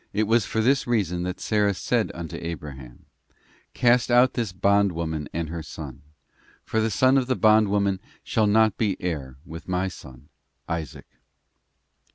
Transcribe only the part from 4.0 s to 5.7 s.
out this bond woman and her